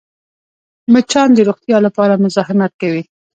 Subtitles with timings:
[0.93, 3.03] مچان د روغتیا لپاره مزاحمت کوي